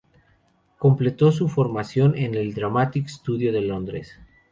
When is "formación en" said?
1.47-2.33